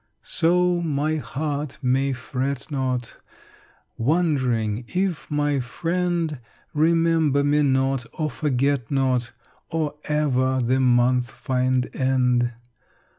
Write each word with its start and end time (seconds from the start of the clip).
So 0.23 0.81
my 0.81 1.17
heart 1.17 1.77
may 1.79 2.11
fret 2.11 2.71
not, 2.71 3.17
Wondering 3.99 4.83
if 4.87 5.29
my 5.29 5.59
friend 5.59 6.39
Remember 6.73 7.43
me 7.43 7.61
not 7.61 8.07
or 8.13 8.31
forget 8.31 8.89
not 8.89 9.31
Or 9.69 9.93
ever 10.05 10.59
the 10.59 10.79
month 10.79 11.29
find 11.29 11.87
end. 11.95 12.51